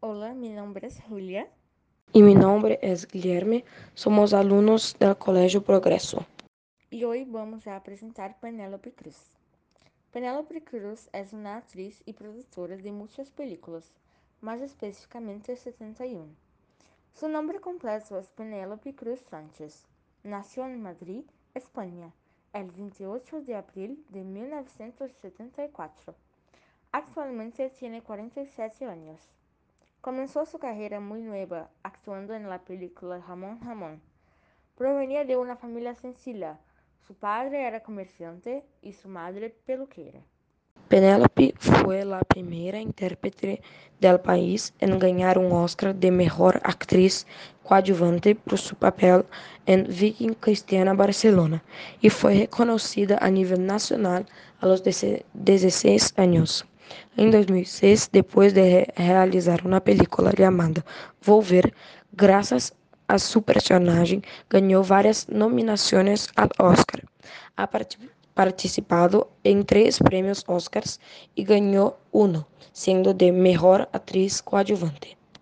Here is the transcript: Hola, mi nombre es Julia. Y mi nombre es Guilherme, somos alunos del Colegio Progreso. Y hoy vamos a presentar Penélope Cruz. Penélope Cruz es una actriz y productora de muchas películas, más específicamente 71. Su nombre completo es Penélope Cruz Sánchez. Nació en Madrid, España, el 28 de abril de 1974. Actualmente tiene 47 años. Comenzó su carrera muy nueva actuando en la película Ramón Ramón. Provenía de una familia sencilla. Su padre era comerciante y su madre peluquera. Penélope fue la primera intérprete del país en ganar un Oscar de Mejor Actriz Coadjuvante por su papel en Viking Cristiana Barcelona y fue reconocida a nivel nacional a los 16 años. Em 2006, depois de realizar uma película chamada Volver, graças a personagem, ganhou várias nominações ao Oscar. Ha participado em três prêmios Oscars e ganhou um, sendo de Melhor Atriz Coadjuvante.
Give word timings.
Hola, 0.00 0.32
mi 0.32 0.50
nombre 0.50 0.86
es 0.86 1.02
Julia. 1.08 1.48
Y 2.12 2.22
mi 2.22 2.36
nombre 2.36 2.78
es 2.82 3.08
Guilherme, 3.08 3.64
somos 3.94 4.32
alunos 4.32 4.96
del 5.00 5.18
Colegio 5.18 5.64
Progreso. 5.64 6.24
Y 6.88 7.02
hoy 7.02 7.24
vamos 7.24 7.66
a 7.66 7.82
presentar 7.82 8.38
Penélope 8.38 8.92
Cruz. 8.92 9.32
Penélope 10.12 10.62
Cruz 10.62 11.08
es 11.12 11.32
una 11.32 11.56
actriz 11.56 12.00
y 12.06 12.12
productora 12.12 12.76
de 12.76 12.92
muchas 12.92 13.30
películas, 13.30 13.90
más 14.40 14.60
específicamente 14.60 15.56
71. 15.56 16.28
Su 17.12 17.28
nombre 17.28 17.58
completo 17.58 18.20
es 18.20 18.28
Penélope 18.28 18.94
Cruz 18.94 19.18
Sánchez. 19.28 19.84
Nació 20.22 20.64
en 20.66 20.80
Madrid, 20.80 21.24
España, 21.54 22.12
el 22.52 22.70
28 22.70 23.42
de 23.42 23.56
abril 23.56 24.04
de 24.10 24.22
1974. 24.22 26.14
Actualmente 26.92 27.68
tiene 27.70 28.00
47 28.00 28.84
años. 28.86 29.28
Comenzó 30.00 30.46
su 30.46 30.60
carrera 30.60 31.00
muy 31.00 31.22
nueva 31.22 31.70
actuando 31.82 32.34
en 32.34 32.48
la 32.48 32.60
película 32.60 33.18
Ramón 33.18 33.60
Ramón. 33.62 34.00
Provenía 34.76 35.24
de 35.24 35.36
una 35.36 35.56
familia 35.56 35.96
sencilla. 35.96 36.60
Su 37.04 37.14
padre 37.14 37.66
era 37.66 37.82
comerciante 37.82 38.64
y 38.80 38.92
su 38.92 39.08
madre 39.08 39.50
peluquera. 39.66 40.20
Penélope 40.88 41.52
fue 41.58 42.04
la 42.04 42.20
primera 42.20 42.80
intérprete 42.80 43.60
del 44.00 44.20
país 44.20 44.72
en 44.78 45.00
ganar 45.00 45.36
un 45.36 45.50
Oscar 45.50 45.96
de 45.96 46.12
Mejor 46.12 46.60
Actriz 46.62 47.26
Coadjuvante 47.64 48.36
por 48.36 48.56
su 48.56 48.76
papel 48.76 49.26
en 49.66 49.84
Viking 49.88 50.34
Cristiana 50.34 50.94
Barcelona 50.94 51.64
y 52.00 52.08
fue 52.08 52.38
reconocida 52.38 53.18
a 53.20 53.30
nivel 53.30 53.66
nacional 53.66 54.26
a 54.60 54.66
los 54.66 54.84
16 54.84 56.14
años. 56.16 56.67
Em 57.16 57.30
2006, 57.30 58.08
depois 58.12 58.52
de 58.52 58.86
realizar 58.96 59.66
uma 59.66 59.80
película 59.80 60.32
chamada 60.36 60.84
Volver, 61.20 61.74
graças 62.12 62.72
a 63.08 63.18
personagem, 63.42 64.22
ganhou 64.48 64.82
várias 64.82 65.26
nominações 65.26 66.28
ao 66.36 66.48
Oscar. 66.70 67.02
Ha 67.56 67.68
participado 68.34 69.26
em 69.44 69.62
três 69.64 69.98
prêmios 69.98 70.44
Oscars 70.46 71.00
e 71.36 71.42
ganhou 71.42 71.98
um, 72.14 72.44
sendo 72.72 73.12
de 73.12 73.32
Melhor 73.32 73.88
Atriz 73.92 74.40
Coadjuvante. 74.40 75.17